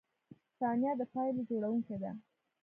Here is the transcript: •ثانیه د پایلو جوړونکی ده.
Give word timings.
•ثانیه 0.57 0.91
د 0.99 1.01
پایلو 1.13 1.47
جوړونکی 1.49 1.95
ده. 2.01 2.11